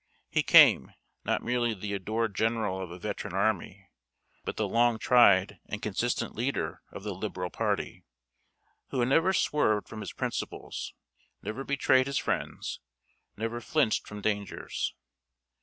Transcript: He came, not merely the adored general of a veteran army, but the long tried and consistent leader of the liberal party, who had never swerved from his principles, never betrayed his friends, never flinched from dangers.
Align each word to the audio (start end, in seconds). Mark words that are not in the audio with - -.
He 0.31 0.41
came, 0.41 0.93
not 1.25 1.43
merely 1.43 1.75
the 1.75 1.93
adored 1.93 2.33
general 2.35 2.81
of 2.81 2.89
a 2.89 2.97
veteran 2.97 3.35
army, 3.35 3.91
but 4.43 4.55
the 4.57 4.67
long 4.67 4.97
tried 4.97 5.59
and 5.67 5.79
consistent 5.79 6.33
leader 6.33 6.81
of 6.91 7.03
the 7.03 7.13
liberal 7.13 7.51
party, 7.51 8.03
who 8.87 9.01
had 9.01 9.09
never 9.09 9.31
swerved 9.31 9.87
from 9.87 9.99
his 9.99 10.11
principles, 10.13 10.95
never 11.43 11.63
betrayed 11.63 12.07
his 12.07 12.17
friends, 12.17 12.79
never 13.37 13.61
flinched 13.61 14.07
from 14.07 14.21
dangers. 14.21 14.95